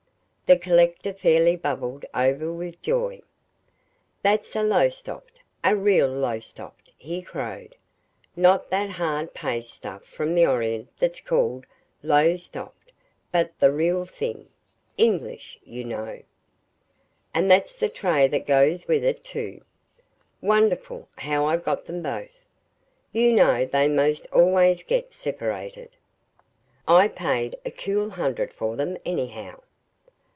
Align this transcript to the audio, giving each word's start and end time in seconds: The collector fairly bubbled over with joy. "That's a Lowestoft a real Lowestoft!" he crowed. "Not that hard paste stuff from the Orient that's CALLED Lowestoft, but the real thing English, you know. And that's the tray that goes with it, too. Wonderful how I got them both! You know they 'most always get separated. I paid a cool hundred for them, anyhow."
The 0.47 0.59
collector 0.59 1.13
fairly 1.13 1.55
bubbled 1.55 2.03
over 2.13 2.51
with 2.51 2.81
joy. 2.81 3.21
"That's 4.21 4.53
a 4.53 4.61
Lowestoft 4.61 5.39
a 5.63 5.77
real 5.77 6.09
Lowestoft!" 6.09 6.91
he 6.97 7.21
crowed. 7.21 7.73
"Not 8.35 8.69
that 8.69 8.89
hard 8.89 9.33
paste 9.33 9.71
stuff 9.73 10.03
from 10.03 10.35
the 10.35 10.45
Orient 10.45 10.89
that's 10.99 11.21
CALLED 11.21 11.65
Lowestoft, 12.03 12.91
but 13.31 13.57
the 13.61 13.71
real 13.71 14.03
thing 14.03 14.49
English, 14.97 15.57
you 15.63 15.85
know. 15.85 16.21
And 17.33 17.49
that's 17.49 17.79
the 17.79 17.87
tray 17.87 18.27
that 18.27 18.45
goes 18.45 18.89
with 18.89 19.05
it, 19.05 19.23
too. 19.23 19.61
Wonderful 20.41 21.07
how 21.19 21.45
I 21.45 21.55
got 21.55 21.85
them 21.85 22.03
both! 22.03 22.45
You 23.13 23.31
know 23.31 23.65
they 23.65 23.87
'most 23.87 24.27
always 24.33 24.83
get 24.83 25.13
separated. 25.13 25.91
I 26.89 27.07
paid 27.07 27.55
a 27.65 27.71
cool 27.71 28.09
hundred 28.09 28.51
for 28.51 28.75
them, 28.75 28.97
anyhow." 29.05 29.61